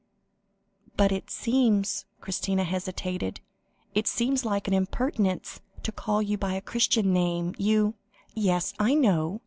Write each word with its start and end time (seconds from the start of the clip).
"But 0.97 1.11
it 1.11 1.29
seems" 1.29 2.05
Christina 2.21 2.63
hesitated 2.63 3.39
"it 3.93 4.07
seems 4.07 4.43
like 4.43 4.67
impertinence, 4.67 5.61
to 5.83 5.91
call 5.91 6.23
you 6.23 6.39
by 6.39 6.55
a 6.55 6.59
Christian 6.61 7.13
name. 7.13 7.53
You" 7.59 7.93
"Yes, 8.33 8.73
I 8.79 8.95
know. 8.95 9.39